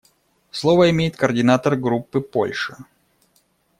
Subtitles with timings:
[0.49, 2.85] Слово имеет координатор Группы − Польша.